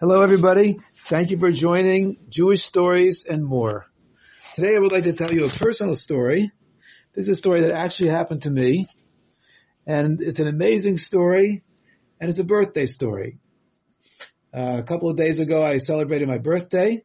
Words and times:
Hello, 0.00 0.22
everybody. 0.22 0.78
Thank 1.06 1.32
you 1.32 1.38
for 1.38 1.50
joining 1.50 2.18
Jewish 2.28 2.62
Stories 2.62 3.24
and 3.24 3.44
More. 3.44 3.84
Today, 4.54 4.76
I 4.76 4.78
would 4.78 4.92
like 4.92 5.02
to 5.02 5.12
tell 5.12 5.32
you 5.32 5.44
a 5.44 5.48
personal 5.48 5.94
story. 5.94 6.52
This 7.14 7.24
is 7.24 7.30
a 7.30 7.34
story 7.34 7.62
that 7.62 7.72
actually 7.72 8.10
happened 8.10 8.42
to 8.42 8.50
me, 8.50 8.86
and 9.88 10.22
it's 10.22 10.38
an 10.38 10.46
amazing 10.46 10.98
story, 10.98 11.64
and 12.20 12.30
it's 12.30 12.38
a 12.38 12.44
birthday 12.44 12.86
story. 12.86 13.40
Uh, 14.56 14.76
a 14.78 14.84
couple 14.84 15.10
of 15.10 15.16
days 15.16 15.40
ago, 15.40 15.66
I 15.66 15.78
celebrated 15.78 16.28
my 16.28 16.38
birthday, 16.38 17.02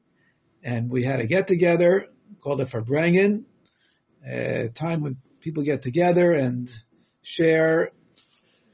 and 0.61 0.91
we 0.91 1.03
had 1.03 1.19
a 1.19 1.25
get 1.25 1.47
together 1.47 2.05
called 2.41 2.61
a 2.61 2.65
Farbrengen, 2.65 3.45
a 4.23 4.69
time 4.69 5.01
when 5.01 5.17
people 5.39 5.63
get 5.63 5.81
together 5.81 6.31
and 6.31 6.69
share 7.23 7.89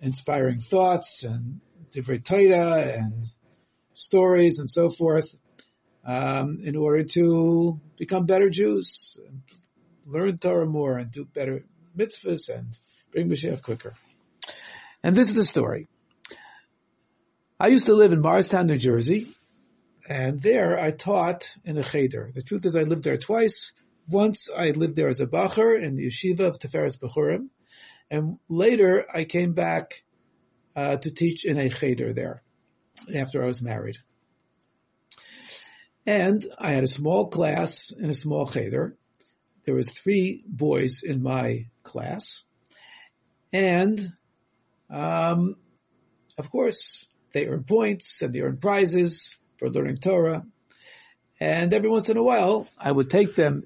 inspiring 0.02 0.60
thoughts 0.60 1.24
and 1.24 1.62
different 1.92 2.26
Torah 2.26 2.82
and 2.82 3.24
stories 4.00 4.60
and 4.60 4.70
so 4.70 4.90
forth 4.90 5.36
um, 6.06 6.60
in 6.64 6.76
order 6.76 7.04
to 7.04 7.80
become 7.98 8.26
better 8.26 8.50
Jews, 8.50 9.20
learn 10.06 10.38
Torah 10.38 10.66
more, 10.66 10.98
and 10.98 11.12
do 11.12 11.26
better 11.26 11.66
mitzvahs 11.96 12.50
and 12.50 12.76
bring 13.12 13.30
Mashiach 13.30 13.62
quicker. 13.62 13.94
And 15.04 15.16
this 15.16 15.30
is 15.30 15.36
the 15.36 15.46
story. 15.46 15.88
I 17.60 17.68
used 17.68 17.88
to 17.88 17.94
live 17.94 18.14
in 18.14 18.22
Morristown, 18.22 18.68
New 18.68 18.78
Jersey, 18.78 19.28
and 20.08 20.42
there 20.42 20.80
I 20.80 20.92
taught 20.92 21.56
in 21.66 21.78
a 21.78 21.84
cheder. 21.84 22.32
The 22.34 22.42
truth 22.42 22.66
is 22.66 22.76
I 22.76 22.84
lived 22.84 23.04
there 23.04 23.18
twice. 23.18 23.74
Once 24.08 24.50
I 24.50 24.72
lived 24.72 24.96
there 24.96 25.10
as 25.10 25.20
a 25.20 25.28
bacher 25.28 25.80
in 25.80 25.96
the 25.96 26.08
yeshiva 26.08 26.48
of 26.48 26.58
Tiferes 26.58 26.98
Bachurim, 26.98 27.50
and 28.10 28.40
later 28.48 29.06
I 29.14 29.26
came 29.26 29.54
back 29.54 30.04
uh, 30.76 30.98
to 30.98 31.12
teach 31.12 31.46
in 31.46 31.60
a 31.60 31.70
cheder 31.70 32.14
there 32.14 32.42
after 33.14 33.42
I 33.42 33.46
was 33.46 33.62
married. 33.62 33.98
And 36.06 36.44
I 36.58 36.72
had 36.72 36.84
a 36.84 36.88
small 36.88 37.28
class 37.28 37.92
in 37.92 38.10
a 38.10 38.16
small 38.16 38.48
cheder. 38.48 38.96
There 39.66 39.76
was 39.76 39.92
three 39.92 40.44
boys 40.48 41.04
in 41.04 41.22
my 41.22 41.68
class. 41.84 42.44
And, 43.54 44.00
um, 44.90 45.56
of 46.38 46.50
course, 46.50 47.08
they 47.34 47.48
earn 47.48 47.64
points 47.64 48.22
and 48.22 48.34
they 48.34 48.42
earn 48.42 48.58
prizes 48.58 49.38
for 49.58 49.70
learning 49.70 49.98
Torah. 49.98 50.46
And 51.40 51.74
every 51.74 51.90
once 51.90 52.10
in 52.10 52.18
a 52.18 52.24
while, 52.24 52.68
I 52.78 52.92
would 52.92 53.10
take 53.10 53.36
them 53.36 53.62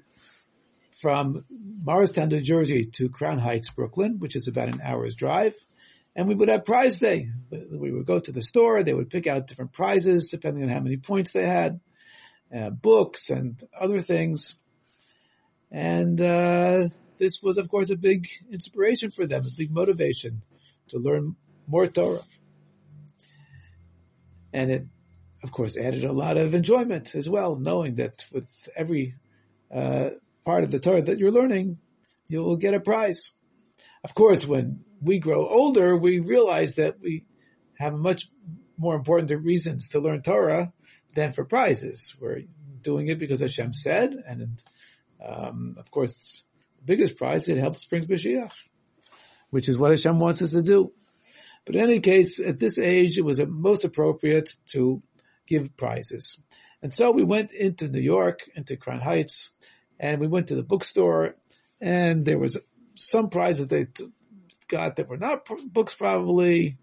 from 1.00 1.44
Morristown, 1.50 2.28
New 2.28 2.40
Jersey 2.40 2.86
to 2.96 3.08
Crown 3.08 3.38
Heights, 3.38 3.70
Brooklyn, 3.70 4.18
which 4.18 4.36
is 4.36 4.48
about 4.48 4.68
an 4.68 4.80
hour's 4.82 5.14
drive 5.14 5.54
and 6.16 6.28
we 6.28 6.34
would 6.34 6.48
have 6.48 6.64
prize 6.64 6.98
day. 6.98 7.28
We 7.50 7.90
would 7.90 8.06
go 8.06 8.18
to 8.18 8.32
the 8.32 8.42
store. 8.42 8.82
They 8.82 8.94
would 8.94 9.10
pick 9.10 9.26
out 9.26 9.46
different 9.46 9.72
prizes 9.72 10.28
depending 10.28 10.64
on 10.64 10.68
how 10.68 10.80
many 10.80 10.96
points 10.96 11.32
they 11.32 11.46
had, 11.46 11.80
uh, 12.56 12.70
books 12.70 13.30
and 13.30 13.60
other 13.78 14.00
things. 14.00 14.56
And 15.70 16.20
uh, 16.20 16.88
this 17.18 17.42
was, 17.42 17.58
of 17.58 17.68
course, 17.68 17.90
a 17.90 17.96
big 17.96 18.28
inspiration 18.50 19.10
for 19.10 19.26
them, 19.26 19.42
a 19.42 19.56
big 19.56 19.72
motivation 19.72 20.42
to 20.88 20.98
learn 20.98 21.34
more 21.66 21.86
Torah. 21.86 22.22
And 24.52 24.70
it, 24.70 24.86
of 25.42 25.50
course, 25.50 25.76
added 25.76 26.04
a 26.04 26.12
lot 26.12 26.36
of 26.36 26.54
enjoyment 26.54 27.16
as 27.16 27.28
well, 27.28 27.56
knowing 27.56 27.96
that 27.96 28.24
with 28.30 28.46
every 28.76 29.14
uh, 29.74 30.10
part 30.44 30.62
of 30.62 30.70
the 30.70 30.78
Torah 30.78 31.02
that 31.02 31.18
you're 31.18 31.32
learning, 31.32 31.78
you 32.28 32.42
will 32.42 32.56
get 32.56 32.74
a 32.74 32.80
prize. 32.80 33.32
Of 34.04 34.14
course, 34.14 34.46
when 34.46 34.84
we 35.00 35.18
grow 35.18 35.48
older, 35.48 35.96
we 35.96 36.20
realize 36.20 36.74
that 36.74 37.00
we 37.00 37.24
have 37.78 37.94
much 37.94 38.28
more 38.76 38.94
important 38.94 39.30
reasons 39.42 39.88
to 39.90 40.00
learn 40.00 40.20
Torah 40.20 40.72
than 41.14 41.32
for 41.32 41.44
prizes. 41.44 42.14
We're 42.20 42.42
doing 42.82 43.06
it 43.08 43.18
because 43.18 43.40
Hashem 43.40 43.72
said, 43.72 44.14
and 44.26 44.62
um, 45.24 45.76
of 45.78 45.90
course, 45.90 46.44
the 46.78 46.84
biggest 46.84 47.16
prize 47.16 47.48
it 47.48 47.56
helps 47.56 47.86
brings 47.86 48.04
Mashiach, 48.04 48.52
which 49.48 49.70
is 49.70 49.78
what 49.78 49.90
Hashem 49.90 50.18
wants 50.18 50.42
us 50.42 50.52
to 50.52 50.62
do. 50.62 50.92
But 51.64 51.76
in 51.76 51.82
any 51.82 52.00
case, 52.00 52.40
at 52.40 52.58
this 52.58 52.78
age, 52.78 53.16
it 53.16 53.24
was 53.24 53.40
most 53.40 53.86
appropriate 53.86 54.54
to 54.72 55.02
give 55.46 55.78
prizes. 55.78 56.38
And 56.82 56.92
so 56.92 57.10
we 57.10 57.24
went 57.24 57.52
into 57.54 57.88
New 57.88 58.02
York, 58.02 58.42
into 58.54 58.76
Crown 58.76 59.00
Heights, 59.00 59.50
and 59.98 60.20
we 60.20 60.26
went 60.26 60.48
to 60.48 60.56
the 60.56 60.62
bookstore, 60.62 61.36
and 61.80 62.26
there 62.26 62.38
was 62.38 62.58
some 62.94 63.28
prizes 63.28 63.68
they 63.68 63.84
t- 63.84 64.08
got 64.68 64.96
that 64.96 65.08
were 65.08 65.16
not 65.16 65.44
pr- 65.44 65.54
books 65.66 65.94
probably, 65.94 66.76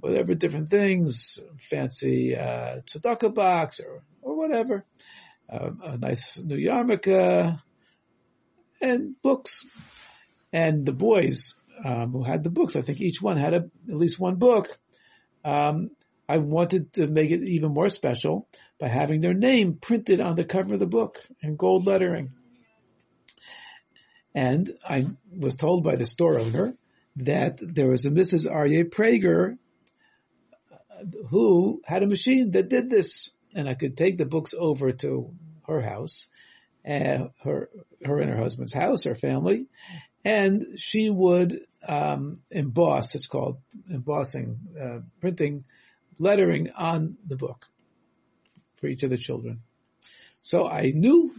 whatever 0.00 0.34
different 0.34 0.70
things, 0.70 1.38
fancy 1.58 2.36
uh, 2.36 2.80
tzedakah 2.86 3.34
box 3.34 3.80
or 3.80 4.02
or 4.22 4.36
whatever, 4.36 4.84
uh, 5.50 5.70
a 5.82 5.98
nice 5.98 6.38
new 6.38 6.56
yarmulke, 6.56 7.60
and 8.80 9.20
books. 9.22 9.64
And 10.52 10.86
the 10.86 10.92
boys 10.92 11.54
um, 11.84 12.12
who 12.12 12.22
had 12.22 12.42
the 12.42 12.50
books, 12.50 12.76
I 12.76 12.82
think 12.82 13.00
each 13.00 13.20
one 13.20 13.36
had 13.36 13.54
a, 13.54 13.68
at 13.88 13.96
least 13.96 14.18
one 14.18 14.36
book. 14.36 14.78
Um, 15.44 15.90
I 16.28 16.38
wanted 16.38 16.92
to 16.94 17.06
make 17.06 17.30
it 17.30 17.42
even 17.42 17.72
more 17.72 17.88
special 17.88 18.48
by 18.80 18.88
having 18.88 19.20
their 19.20 19.34
name 19.34 19.74
printed 19.74 20.20
on 20.20 20.34
the 20.34 20.44
cover 20.44 20.74
of 20.74 20.80
the 20.80 20.86
book 20.86 21.18
in 21.40 21.56
gold 21.56 21.86
lettering. 21.86 22.32
And 24.36 24.70
I 24.86 25.06
was 25.34 25.56
told 25.56 25.82
by 25.82 25.96
the 25.96 26.04
store 26.04 26.38
owner 26.38 26.76
that 27.16 27.56
there 27.58 27.88
was 27.88 28.04
a 28.04 28.10
Mrs. 28.10 28.44
Aryeh 28.44 28.90
Prager 28.90 29.56
who 31.30 31.80
had 31.86 32.02
a 32.02 32.06
machine 32.06 32.50
that 32.50 32.68
did 32.68 32.90
this. 32.90 33.30
And 33.54 33.66
I 33.66 33.72
could 33.72 33.96
take 33.96 34.18
the 34.18 34.26
books 34.26 34.52
over 34.56 34.92
to 34.92 35.34
her 35.66 35.80
house, 35.80 36.26
uh, 36.86 37.28
her, 37.44 37.70
her 38.04 38.18
and 38.18 38.30
her 38.30 38.36
husband's 38.36 38.74
house, 38.74 39.04
her 39.04 39.14
family, 39.14 39.68
and 40.22 40.62
she 40.76 41.08
would 41.08 41.58
um, 41.88 42.34
emboss. 42.50 43.14
It's 43.14 43.28
called 43.28 43.56
embossing, 43.90 44.58
uh, 44.78 44.98
printing, 45.22 45.64
lettering 46.18 46.72
on 46.76 47.16
the 47.26 47.36
book 47.36 47.66
for 48.76 48.86
each 48.86 49.02
of 49.02 49.08
the 49.08 49.16
children. 49.16 49.62
So 50.42 50.68
I 50.68 50.92
knew 50.94 51.32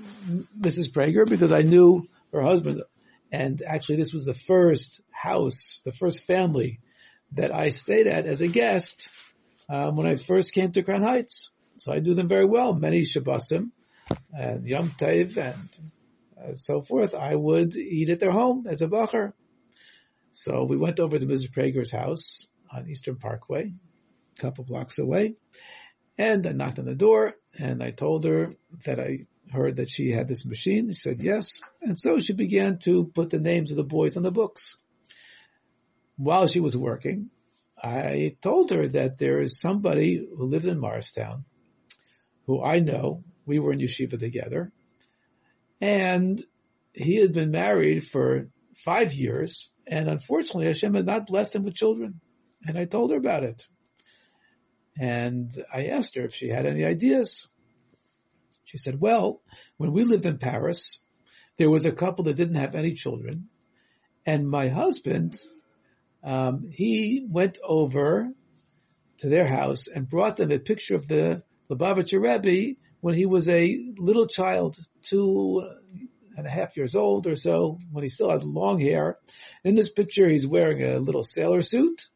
Mrs. 0.59 0.89
Prager 0.89 1.29
because 1.29 1.51
I 1.51 1.61
knew 1.61 2.07
her 2.33 2.41
husband. 2.41 2.83
And 3.31 3.61
actually 3.61 3.97
this 3.97 4.13
was 4.13 4.25
the 4.25 4.33
first 4.33 5.01
house, 5.11 5.81
the 5.85 5.91
first 5.91 6.23
family 6.23 6.79
that 7.33 7.53
I 7.53 7.69
stayed 7.69 8.07
at 8.07 8.25
as 8.25 8.41
a 8.41 8.47
guest 8.47 9.09
um, 9.69 9.95
when 9.95 10.07
I 10.07 10.15
first 10.15 10.53
came 10.53 10.71
to 10.71 10.83
Crown 10.83 11.03
Heights. 11.03 11.51
So 11.77 11.91
I 11.91 11.99
knew 11.99 12.13
them 12.13 12.27
very 12.27 12.45
well. 12.45 12.73
Many 12.73 13.01
Shabbosim 13.01 13.71
and 14.33 14.65
Yom 14.65 14.91
Tov 14.91 15.37
and 15.37 15.79
uh, 16.41 16.55
so 16.55 16.81
forth. 16.81 17.13
I 17.13 17.35
would 17.35 17.75
eat 17.75 18.09
at 18.09 18.19
their 18.19 18.31
home 18.31 18.65
as 18.67 18.81
a 18.81 18.87
bacher. 18.87 19.33
So 20.31 20.63
we 20.63 20.77
went 20.77 20.99
over 20.99 21.17
to 21.17 21.25
Mrs. 21.25 21.51
Prager's 21.51 21.91
house 21.91 22.47
on 22.71 22.87
Eastern 22.87 23.15
Parkway, 23.15 23.71
a 24.37 24.41
couple 24.41 24.63
blocks 24.63 24.99
away, 24.99 25.35
and 26.17 26.45
I 26.47 26.51
knocked 26.51 26.79
on 26.79 26.85
the 26.85 26.95
door 26.95 27.33
and 27.57 27.83
I 27.83 27.91
told 27.91 28.25
her 28.25 28.55
that 28.85 28.99
I 28.99 29.27
heard 29.51 29.77
that 29.77 29.89
she 29.89 30.11
had 30.11 30.27
this 30.27 30.45
machine. 30.45 30.87
She 30.91 30.99
said 30.99 31.21
yes. 31.21 31.61
And 31.81 31.99
so 31.99 32.19
she 32.19 32.33
began 32.33 32.79
to 32.79 33.05
put 33.05 33.29
the 33.29 33.39
names 33.39 33.71
of 33.71 33.77
the 33.77 33.83
boys 33.83 34.17
on 34.17 34.23
the 34.23 34.31
books. 34.31 34.77
While 36.17 36.47
she 36.47 36.59
was 36.59 36.75
working, 36.75 37.29
I 37.81 38.35
told 38.41 38.71
her 38.71 38.87
that 38.87 39.19
there 39.19 39.41
is 39.41 39.59
somebody 39.59 40.17
who 40.17 40.47
lives 40.47 40.65
in 40.65 40.79
Morristown 40.79 41.45
who 42.47 42.63
I 42.63 42.79
know. 42.79 43.23
We 43.45 43.59
were 43.59 43.71
in 43.71 43.79
yeshiva 43.79 44.17
together. 44.17 44.71
And 45.79 46.41
he 46.93 47.17
had 47.17 47.33
been 47.33 47.51
married 47.51 48.07
for 48.07 48.49
five 48.75 49.13
years. 49.13 49.69
And 49.85 50.09
unfortunately, 50.09 50.65
Hashem 50.65 50.95
had 50.95 51.05
not 51.05 51.27
blessed 51.27 51.55
him 51.55 51.63
with 51.63 51.75
children. 51.75 52.19
And 52.67 52.77
I 52.77 52.85
told 52.85 53.11
her 53.11 53.17
about 53.17 53.43
it. 53.43 53.67
And 54.99 55.51
I 55.73 55.87
asked 55.87 56.15
her 56.15 56.23
if 56.23 56.33
she 56.33 56.49
had 56.49 56.65
any 56.65 56.83
ideas. 56.83 57.47
She 58.63 58.77
said, 58.77 58.99
well, 58.99 59.41
when 59.77 59.93
we 59.93 60.03
lived 60.03 60.25
in 60.25 60.39
Paris, 60.39 60.99
there 61.57 61.69
was 61.69 61.85
a 61.85 61.91
couple 61.91 62.25
that 62.25 62.35
didn't 62.35 62.55
have 62.55 62.75
any 62.75 62.93
children. 62.93 63.49
And 64.25 64.49
my 64.49 64.67
husband, 64.67 65.41
um, 66.23 66.59
he 66.69 67.25
went 67.27 67.57
over 67.63 68.29
to 69.19 69.29
their 69.29 69.47
house 69.47 69.87
and 69.87 70.07
brought 70.07 70.37
them 70.37 70.51
a 70.51 70.59
picture 70.59 70.95
of 70.95 71.07
the 71.07 71.43
Lubavitcher 71.69 72.21
Rebbe 72.21 72.77
when 72.99 73.15
he 73.15 73.25
was 73.25 73.47
a 73.49 73.91
little 73.97 74.27
child, 74.27 74.77
two 75.01 75.67
and 76.35 76.45
a 76.45 76.49
half 76.49 76.77
years 76.77 76.95
old 76.95 77.25
or 77.25 77.35
so, 77.35 77.79
when 77.91 78.03
he 78.03 78.09
still 78.09 78.29
had 78.29 78.43
long 78.43 78.79
hair. 78.79 79.17
In 79.63 79.75
this 79.75 79.89
picture, 79.89 80.27
he's 80.27 80.45
wearing 80.45 80.83
a 80.83 80.99
little 80.99 81.23
sailor 81.23 81.61
suit 81.61 82.09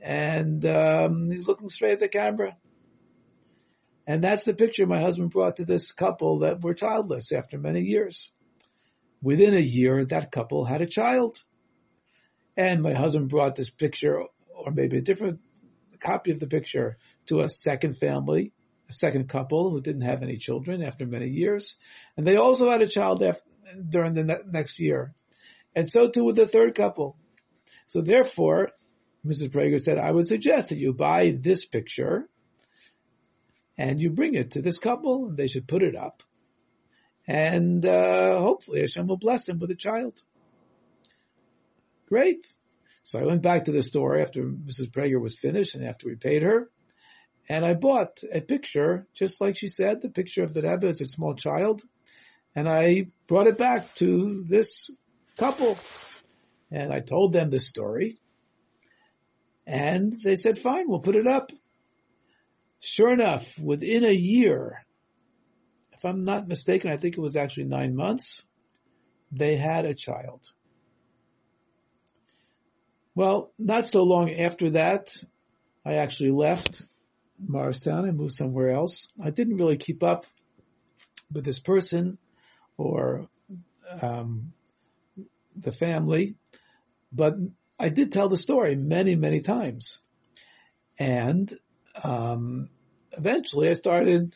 and 0.00 0.64
um, 0.64 1.30
he's 1.30 1.48
looking 1.48 1.68
straight 1.68 1.92
at 1.92 2.00
the 2.00 2.08
camera. 2.08 2.56
And 4.06 4.22
that's 4.24 4.44
the 4.44 4.54
picture 4.54 4.86
my 4.86 5.00
husband 5.00 5.30
brought 5.30 5.56
to 5.56 5.64
this 5.64 5.92
couple 5.92 6.40
that 6.40 6.62
were 6.62 6.74
childless 6.74 7.32
after 7.32 7.58
many 7.58 7.82
years. 7.82 8.32
Within 9.22 9.54
a 9.54 9.60
year, 9.60 10.04
that 10.06 10.32
couple 10.32 10.64
had 10.64 10.80
a 10.80 10.86
child. 10.86 11.42
And 12.56 12.82
my 12.82 12.94
husband 12.94 13.28
brought 13.28 13.54
this 13.54 13.70
picture, 13.70 14.22
or 14.54 14.72
maybe 14.72 14.98
a 14.98 15.02
different 15.02 15.40
copy 16.00 16.30
of 16.30 16.40
the 16.40 16.46
picture, 16.46 16.96
to 17.26 17.40
a 17.40 17.50
second 17.50 17.98
family 17.98 18.52
a 18.88 18.92
second 18.92 19.28
couple 19.28 19.70
who 19.70 19.80
didn't 19.80 20.02
have 20.02 20.22
any 20.22 20.38
children 20.38 20.82
after 20.82 21.06
many 21.06 21.28
years, 21.28 21.76
and 22.16 22.26
they 22.26 22.36
also 22.36 22.70
had 22.70 22.82
a 22.82 22.86
child 22.86 23.22
after, 23.22 23.42
during 23.88 24.14
the 24.14 24.24
ne- 24.24 24.50
next 24.50 24.80
year, 24.80 25.14
and 25.74 25.88
so 25.88 26.08
too 26.08 26.24
with 26.24 26.36
the 26.36 26.46
third 26.46 26.74
couple. 26.74 27.16
So 27.86 28.00
therefore, 28.00 28.70
Mrs. 29.28 29.50
Prager 29.50 29.78
said, 29.78 29.98
I 29.98 30.10
would 30.10 30.26
suggest 30.26 30.70
that 30.70 30.78
you 30.78 30.94
buy 30.94 31.36
this 31.38 31.64
picture 31.64 32.28
and 33.76 34.00
you 34.00 34.10
bring 34.10 34.34
it 34.34 34.52
to 34.52 34.62
this 34.62 34.78
couple 34.78 35.28
and 35.28 35.36
they 35.36 35.48
should 35.48 35.68
put 35.68 35.82
it 35.82 35.94
up. 35.94 36.22
And, 37.26 37.84
uh, 37.84 38.40
hopefully 38.40 38.80
Hashem 38.80 39.06
will 39.06 39.18
bless 39.18 39.44
them 39.44 39.58
with 39.58 39.70
a 39.70 39.76
child. 39.76 40.22
Great. 42.08 42.46
So 43.02 43.18
I 43.18 43.26
went 43.26 43.42
back 43.42 43.64
to 43.64 43.72
the 43.72 43.82
store 43.82 44.18
after 44.18 44.42
Mrs. 44.42 44.90
Prager 44.90 45.20
was 45.20 45.38
finished 45.38 45.74
and 45.74 45.84
after 45.84 46.08
we 46.08 46.14
paid 46.14 46.42
her. 46.42 46.70
And 47.48 47.64
I 47.64 47.74
bought 47.74 48.22
a 48.30 48.40
picture, 48.40 49.06
just 49.14 49.40
like 49.40 49.56
she 49.56 49.68
said, 49.68 50.00
the 50.00 50.10
picture 50.10 50.42
of 50.42 50.52
the 50.52 50.62
Rebbe 50.62 50.86
as 50.86 51.00
a 51.00 51.06
small 51.06 51.34
child. 51.34 51.82
And 52.54 52.68
I 52.68 53.06
brought 53.26 53.46
it 53.46 53.56
back 53.56 53.94
to 53.96 54.42
this 54.44 54.90
couple. 55.38 55.78
And 56.70 56.92
I 56.92 57.00
told 57.00 57.32
them 57.32 57.48
the 57.48 57.58
story. 57.58 58.18
And 59.68 60.14
they 60.24 60.36
said, 60.36 60.56
fine, 60.56 60.88
we'll 60.88 61.00
put 61.00 61.14
it 61.14 61.26
up. 61.26 61.52
Sure 62.80 63.12
enough, 63.12 63.58
within 63.58 64.02
a 64.02 64.12
year, 64.12 64.82
if 65.92 66.06
I'm 66.06 66.22
not 66.22 66.48
mistaken, 66.48 66.90
I 66.90 66.96
think 66.96 67.18
it 67.18 67.20
was 67.20 67.36
actually 67.36 67.66
nine 67.66 67.94
months, 67.94 68.46
they 69.30 69.56
had 69.56 69.84
a 69.84 69.94
child. 69.94 70.46
Well, 73.14 73.52
not 73.58 73.84
so 73.84 74.04
long 74.04 74.30
after 74.30 74.70
that, 74.70 75.14
I 75.84 75.94
actually 75.94 76.30
left 76.30 76.82
Morristown 77.38 78.08
and 78.08 78.16
moved 78.16 78.32
somewhere 78.32 78.70
else. 78.70 79.08
I 79.22 79.30
didn't 79.30 79.58
really 79.58 79.76
keep 79.76 80.02
up 80.02 80.24
with 81.30 81.44
this 81.44 81.58
person 81.58 82.16
or 82.78 83.26
um, 84.00 84.52
the 85.56 85.72
family, 85.72 86.36
but 87.12 87.34
I 87.78 87.88
did 87.88 88.12
tell 88.12 88.28
the 88.28 88.36
story 88.36 88.76
many, 88.76 89.14
many 89.14 89.40
times. 89.40 90.00
And 90.98 91.52
um, 92.02 92.70
eventually 93.12 93.68
I 93.68 93.74
started 93.74 94.34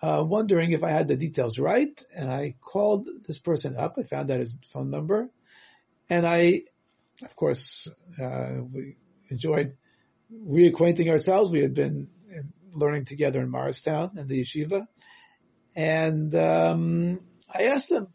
uh, 0.00 0.22
wondering 0.24 0.70
if 0.70 0.84
I 0.84 0.90
had 0.90 1.08
the 1.08 1.16
details 1.16 1.58
right, 1.58 2.00
and 2.14 2.30
I 2.30 2.54
called 2.60 3.08
this 3.26 3.38
person 3.38 3.76
up. 3.76 3.96
I 3.98 4.04
found 4.04 4.30
out 4.30 4.38
his 4.38 4.56
phone 4.72 4.90
number, 4.90 5.28
and 6.08 6.26
I, 6.26 6.62
of 7.22 7.34
course, 7.34 7.88
uh, 8.22 8.62
we 8.72 8.96
enjoyed 9.28 9.76
reacquainting 10.32 11.10
ourselves. 11.10 11.50
We 11.50 11.62
had 11.62 11.74
been 11.74 12.08
learning 12.72 13.06
together 13.06 13.42
in 13.42 13.50
Morristown 13.50 14.12
and 14.16 14.28
the 14.28 14.40
yeshiva, 14.40 14.86
and 15.74 16.32
um, 16.34 17.20
I 17.52 17.64
asked 17.64 17.90
him 17.90 18.06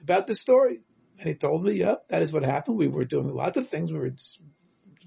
about 0.00 0.28
the 0.28 0.34
story. 0.34 0.80
And 1.18 1.28
he 1.28 1.34
told 1.34 1.64
me, 1.64 1.72
yep, 1.72 2.08
that 2.08 2.22
is 2.22 2.32
what 2.32 2.44
happened. 2.44 2.78
We 2.78 2.88
were 2.88 3.04
doing 3.04 3.28
lots 3.28 3.56
of 3.56 3.68
things. 3.68 3.92
We 3.92 3.98
were, 3.98 4.14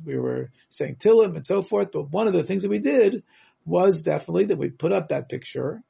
we 0.03 0.17
were 0.17 0.51
saying 0.69 0.97
Tillim 0.97 1.35
and 1.35 1.45
so 1.45 1.61
forth. 1.61 1.91
But 1.93 2.11
one 2.11 2.27
of 2.27 2.33
the 2.33 2.43
things 2.43 2.63
that 2.63 2.69
we 2.69 2.79
did 2.79 3.23
was 3.65 4.03
definitely 4.03 4.45
that 4.45 4.57
we 4.57 4.69
put 4.69 4.91
up 4.91 5.09
that 5.09 5.29
picture. 5.29 5.83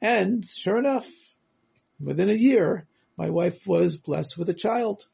And 0.00 0.44
sure 0.44 0.78
enough, 0.78 1.06
within 2.00 2.30
a 2.30 2.34
year, 2.34 2.86
my 3.18 3.28
wife 3.28 3.66
was 3.66 3.98
blessed 3.98 4.38
with 4.38 4.48
a 4.48 4.54
child. 4.54 5.06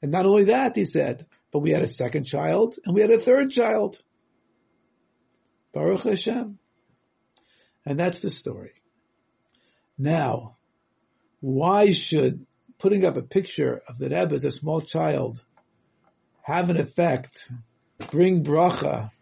And 0.00 0.10
not 0.10 0.24
only 0.24 0.44
that, 0.44 0.74
he 0.74 0.86
said, 0.86 1.26
but 1.52 1.58
we 1.58 1.70
had 1.70 1.82
a 1.82 1.86
second 1.86 2.24
child 2.24 2.76
and 2.84 2.94
we 2.94 3.02
had 3.02 3.10
a 3.10 3.18
third 3.18 3.50
child. 3.50 4.00
Baruch 5.72 6.04
Hashem. 6.04 6.58
And 7.84 8.00
that's 8.00 8.20
the 8.20 8.30
story. 8.30 8.72
Now, 9.98 10.56
why 11.40 11.90
should 11.90 12.46
putting 12.82 13.04
up 13.04 13.16
a 13.16 13.22
picture 13.22 13.80
of 13.86 13.96
the 13.96 14.08
Rebbe 14.08 14.34
as 14.34 14.44
a 14.44 14.50
small 14.50 14.80
child 14.80 15.42
have 16.42 16.68
an 16.68 16.76
effect, 16.76 17.48
bring 18.10 18.42
bracha 18.42 19.12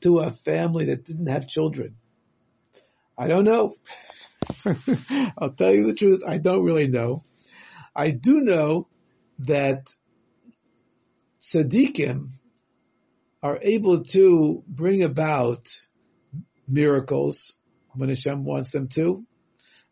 to 0.00 0.20
a 0.20 0.30
family 0.30 0.84
that 0.84 1.04
didn't 1.04 1.26
have 1.26 1.48
children? 1.48 1.96
I 3.18 3.26
don't 3.26 3.44
know. 3.44 3.74
I'll 5.36 5.50
tell 5.50 5.74
you 5.74 5.88
the 5.88 5.94
truth. 5.94 6.22
I 6.24 6.38
don't 6.38 6.62
really 6.62 6.86
know. 6.86 7.24
I 7.94 8.12
do 8.12 8.34
know 8.34 8.86
that 9.40 9.88
tzaddikim 11.40 12.28
are 13.42 13.58
able 13.60 14.04
to 14.04 14.62
bring 14.68 15.02
about 15.02 15.66
miracles 16.68 17.54
when 17.94 18.10
Hashem 18.10 18.44
wants 18.44 18.70
them 18.70 18.86
to. 18.90 19.24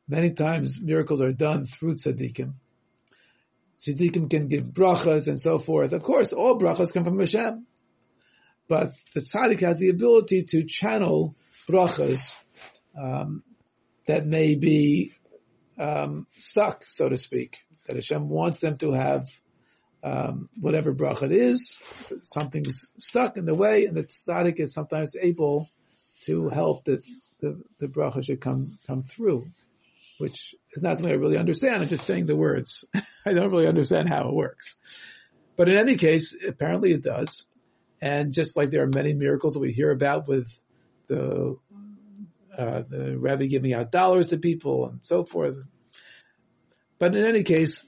Many 0.07 0.31
times 0.31 0.81
miracles 0.81 1.21
are 1.21 1.33
done 1.33 1.67
through 1.67 1.97
tzaddikim. 1.97 2.53
Tzaddikim 3.81 4.31
can 4.31 4.49
give 4.49 4.65
brachas 4.65 5.29
and 5.29 5.41
so 5.41 5.59
forth. 5.59 5.93
Of 5.93 6.03
course, 6.03 6.33
all 6.33 6.59
brachas 6.59 6.93
come 6.93 7.05
from 7.05 7.19
Hashem. 7.19 7.67
But 8.69 8.95
the 9.15 9.21
tzaddik 9.21 9.61
has 9.61 9.79
the 9.79 9.91
ability 9.91 10.45
to 10.49 10.65
channel 10.65 11.37
brachas 11.69 12.37
um, 13.01 13.43
that 14.07 14.27
may 14.27 14.55
be 14.57 15.13
um, 15.79 16.27
stuck, 16.37 16.83
so 16.85 17.09
to 17.09 17.17
speak. 17.17 17.59
That 17.87 17.97
Hashem 17.97 18.29
wants 18.29 18.59
them 18.59 18.77
to 18.79 18.93
have 18.93 19.29
um, 20.03 20.49
whatever 20.61 20.93
bracha 20.93 21.25
it 21.25 21.33
is. 21.33 21.79
Something's 22.23 22.91
stuck 22.99 23.37
in 23.37 23.45
the 23.45 23.55
way, 23.55 23.87
and 23.87 23.97
the 23.97 24.05
tzaddik 24.05 24.59
is 24.59 24.73
sometimes 24.73 25.15
able 25.21 25.69
to 26.25 26.49
help 26.49 26.85
that 26.85 27.05
the, 27.41 27.63
the 27.79 27.87
bracha 27.87 28.25
should 28.25 28.41
come 28.41 28.67
come 28.87 29.01
through 29.01 29.43
which 30.19 30.55
is 30.73 30.83
not 30.83 30.99
something 30.99 31.13
I 31.13 31.17
really 31.17 31.39
understand. 31.39 31.83
I'm 31.83 31.89
just 31.89 32.05
saying 32.05 32.27
the 32.27 32.37
words. 32.37 32.85
I 33.27 33.33
don't 33.33 33.51
really 33.51 33.69
understand 33.69 34.09
how 34.09 34.29
it 34.29 34.35
works. 34.35 34.77
But 35.57 35.69
in 35.69 35.79
any 35.79 35.97
case, 35.97 36.37
apparently 36.47 36.93
it 36.93 37.03
does. 37.03 37.47
And 38.01 38.33
just 38.33 38.57
like 38.57 38.71
there 38.71 38.83
are 38.83 38.91
many 38.93 39.15
miracles 39.15 39.55
that 39.55 39.61
we 39.61 39.73
hear 39.73 39.91
about 39.91 40.29
with 40.29 40.59
the, 41.09 41.57
uh, 42.57 42.83
the 42.89 43.17
Rebbe 43.19 43.47
giving 43.47 43.73
out 43.73 43.91
dollars 43.91 44.29
to 44.29 44.39
people 44.39 44.89
and 44.89 45.01
so 45.03 45.25
forth. 45.25 45.57
But 46.99 47.15
in 47.15 47.25
any 47.25 47.43
case, 47.43 47.87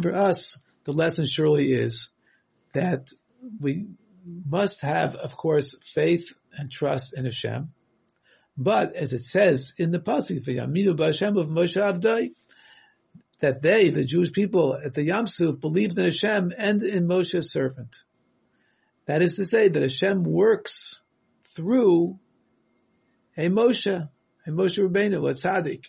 for 0.00 0.14
us, 0.14 0.58
the 0.84 0.92
lesson 0.92 1.26
surely 1.26 1.72
is 1.72 2.10
that 2.72 3.10
we 3.60 3.86
must 4.24 4.82
have, 4.82 5.16
of 5.16 5.36
course, 5.36 5.76
faith 5.82 6.32
and 6.52 6.70
trust 6.70 7.16
in 7.16 7.24
Hashem. 7.24 7.72
But 8.60 8.96
as 8.96 9.12
it 9.12 9.22
says 9.22 9.74
in 9.78 9.92
the 9.92 10.00
pasuk, 10.00 10.44
"V'yaminu 10.44 10.96
b'Hashem 10.96 11.40
of 11.40 11.46
Moshe 11.48 11.80
Avdai," 11.80 12.32
that 13.38 13.62
they, 13.62 13.90
the 13.90 14.04
Jewish 14.04 14.32
people 14.32 14.74
at 14.74 14.94
the 14.94 15.04
Yam 15.04 15.28
Suf, 15.28 15.60
believed 15.60 15.96
in 15.96 16.04
Hashem 16.04 16.52
and 16.58 16.82
in 16.82 17.06
Moshe's 17.06 17.52
servant. 17.52 18.02
That 19.06 19.22
is 19.22 19.36
to 19.36 19.44
say 19.44 19.68
that 19.68 19.80
Hashem 19.80 20.24
works 20.24 21.00
through 21.44 22.18
a 23.36 23.48
Moshe, 23.48 23.86
a 24.46 24.50
Moshe 24.50 24.84
Rabbeinu, 24.84 25.18
a 25.18 25.34
tzaddik. 25.34 25.86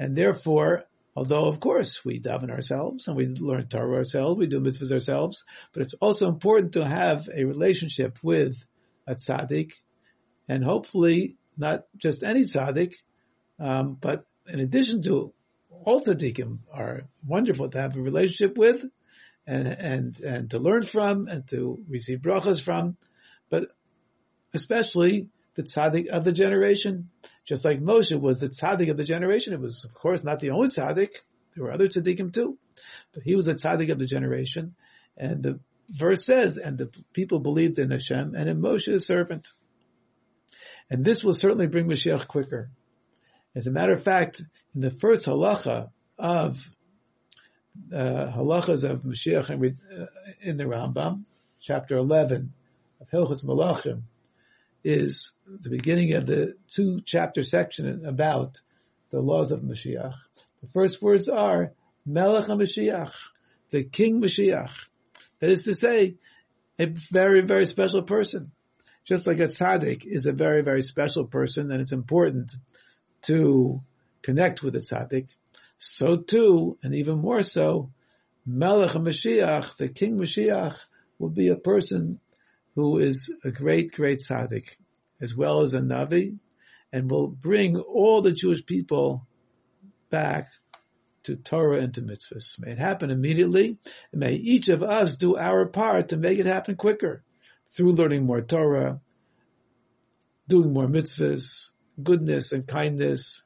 And 0.00 0.16
therefore, 0.16 0.86
although 1.14 1.46
of 1.46 1.60
course 1.60 2.04
we 2.04 2.18
daven 2.18 2.50
ourselves 2.50 3.06
and 3.06 3.16
we 3.16 3.28
learn 3.28 3.68
Torah 3.68 3.98
ourselves, 3.98 4.36
we 4.36 4.48
do 4.48 4.60
mitzvahs 4.60 4.90
ourselves, 4.90 5.44
but 5.72 5.82
it's 5.82 5.94
also 5.94 6.28
important 6.28 6.72
to 6.72 6.84
have 6.84 7.28
a 7.32 7.44
relationship 7.44 8.18
with 8.20 8.66
a 9.06 9.14
tzaddik 9.14 9.74
and 10.48 10.64
hopefully 10.64 11.36
not 11.56 11.84
just 11.96 12.22
any 12.22 12.42
tzaddik, 12.42 12.94
um, 13.58 13.96
but 14.00 14.24
in 14.48 14.60
addition 14.60 15.02
to 15.02 15.32
all 15.84 16.00
tzaddikim 16.00 16.58
are 16.72 17.02
wonderful 17.26 17.68
to 17.68 17.80
have 17.80 17.96
a 17.96 18.00
relationship 18.00 18.56
with 18.56 18.84
and, 19.46 19.66
and, 19.66 20.20
and 20.20 20.50
to 20.50 20.58
learn 20.58 20.82
from 20.82 21.26
and 21.26 21.46
to 21.48 21.82
receive 21.88 22.20
brachas 22.20 22.62
from, 22.62 22.96
but 23.50 23.68
especially 24.54 25.28
the 25.54 25.62
tzaddik 25.62 26.08
of 26.08 26.24
the 26.24 26.32
generation. 26.32 27.10
Just 27.44 27.64
like 27.64 27.80
Moshe 27.80 28.18
was 28.18 28.40
the 28.40 28.48
tzaddik 28.48 28.90
of 28.90 28.96
the 28.96 29.04
generation. 29.04 29.52
It 29.52 29.60
was, 29.60 29.84
of 29.84 29.94
course, 29.94 30.22
not 30.22 30.40
the 30.40 30.50
only 30.50 30.68
tzaddik. 30.68 31.10
There 31.54 31.64
were 31.64 31.72
other 31.72 31.88
tzaddikim 31.88 32.32
too, 32.32 32.58
but 33.12 33.22
he 33.24 33.34
was 33.34 33.48
a 33.48 33.54
tzaddik 33.54 33.90
of 33.90 33.98
the 33.98 34.06
generation. 34.06 34.74
And 35.16 35.42
the 35.42 35.60
verse 35.90 36.24
says, 36.24 36.56
and 36.56 36.78
the 36.78 36.90
people 37.12 37.40
believed 37.40 37.78
in 37.78 37.90
Hashem 37.90 38.34
and 38.34 38.48
in 38.48 38.62
Moshe's 38.62 39.06
servant. 39.06 39.52
And 40.90 41.04
this 41.04 41.24
will 41.24 41.34
certainly 41.34 41.66
bring 41.66 41.86
Mashiach 41.86 42.26
quicker. 42.26 42.70
As 43.54 43.66
a 43.66 43.70
matter 43.70 43.92
of 43.92 44.02
fact, 44.02 44.42
in 44.74 44.80
the 44.80 44.90
first 44.90 45.26
halacha 45.26 45.90
of 46.18 46.70
uh, 47.92 48.30
halachas 48.34 48.88
of 48.88 49.02
Mashiach 49.02 49.50
uh, 49.50 50.06
in 50.40 50.56
the 50.56 50.64
Rambam, 50.64 51.24
chapter 51.60 51.96
11 51.96 52.52
of 53.00 53.10
Hilchas 53.10 53.44
Melachim, 53.44 54.02
is 54.84 55.32
the 55.46 55.70
beginning 55.70 56.14
of 56.14 56.26
the 56.26 56.56
two 56.68 57.00
chapter 57.04 57.42
section 57.42 58.04
about 58.04 58.60
the 59.10 59.20
laws 59.20 59.50
of 59.52 59.60
Mashiach. 59.60 60.14
The 60.62 60.68
first 60.72 61.00
words 61.00 61.28
are 61.28 61.72
Melech 62.04 62.46
HaMashiach, 62.46 63.14
the 63.70 63.84
King 63.84 64.20
Mashiach. 64.20 64.88
That 65.40 65.50
is 65.50 65.64
to 65.64 65.74
say, 65.74 66.16
a 66.78 66.86
very, 66.86 67.42
very 67.42 67.66
special 67.66 68.02
person. 68.02 68.50
Just 69.04 69.26
like 69.26 69.40
a 69.40 69.44
tzaddik 69.44 70.04
is 70.04 70.26
a 70.26 70.32
very, 70.32 70.62
very 70.62 70.82
special 70.82 71.26
person 71.26 71.70
and 71.70 71.80
it's 71.80 71.92
important 71.92 72.54
to 73.22 73.82
connect 74.22 74.62
with 74.62 74.76
a 74.76 74.78
tzaddik, 74.78 75.28
so 75.78 76.16
too, 76.16 76.78
and 76.82 76.94
even 76.94 77.18
more 77.18 77.42
so, 77.42 77.90
Melech 78.46 78.92
Mashiach, 78.92 79.76
the 79.76 79.88
King 79.88 80.16
Mashiach, 80.16 80.86
will 81.18 81.30
be 81.30 81.48
a 81.48 81.56
person 81.56 82.14
who 82.74 82.98
is 82.98 83.32
a 83.44 83.50
great, 83.50 83.92
great 83.92 84.18
tzaddik, 84.18 84.76
as 85.20 85.36
well 85.36 85.60
as 85.60 85.74
a 85.74 85.80
Navi, 85.80 86.38
and 86.92 87.10
will 87.10 87.28
bring 87.28 87.76
all 87.78 88.22
the 88.22 88.32
Jewish 88.32 88.64
people 88.64 89.26
back 90.10 90.48
to 91.24 91.36
Torah 91.36 91.78
and 91.78 91.94
to 91.94 92.02
mitzvahs. 92.02 92.58
May 92.60 92.72
it 92.72 92.78
happen 92.78 93.10
immediately, 93.10 93.78
and 94.12 94.20
may 94.20 94.34
each 94.34 94.68
of 94.68 94.82
us 94.82 95.16
do 95.16 95.36
our 95.36 95.66
part 95.66 96.08
to 96.08 96.16
make 96.16 96.38
it 96.38 96.46
happen 96.46 96.76
quicker 96.76 97.22
through 97.74 97.92
learning 97.92 98.26
more 98.26 98.42
Torah, 98.42 99.00
doing 100.48 100.72
more 100.72 100.86
mitzvahs, 100.86 101.70
goodness 102.02 102.52
and 102.52 102.66
kindness, 102.66 103.42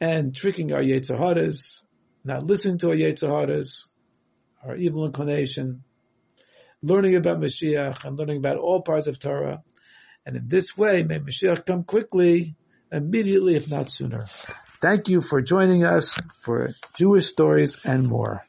and 0.00 0.34
tricking 0.34 0.72
our 0.72 0.82
Yetzer 0.82 1.18
Horas, 1.18 1.82
not 2.24 2.44
listening 2.44 2.78
to 2.78 2.90
our 2.90 2.96
Yetzer 2.96 3.28
Horas, 3.28 3.86
our 4.64 4.76
evil 4.76 5.06
inclination, 5.06 5.84
learning 6.82 7.14
about 7.14 7.38
Mashiach 7.38 8.04
and 8.04 8.18
learning 8.18 8.38
about 8.38 8.56
all 8.56 8.82
parts 8.82 9.06
of 9.06 9.18
Torah. 9.18 9.62
And 10.26 10.36
in 10.36 10.48
this 10.48 10.76
way, 10.76 11.02
may 11.04 11.18
Mashiach 11.18 11.64
come 11.66 11.84
quickly, 11.84 12.56
immediately, 12.90 13.54
if 13.54 13.70
not 13.70 13.90
sooner. 13.90 14.26
Thank 14.80 15.08
you 15.08 15.20
for 15.20 15.40
joining 15.40 15.84
us 15.84 16.18
for 16.40 16.74
Jewish 16.94 17.26
stories 17.28 17.78
and 17.84 18.08
more. 18.08 18.44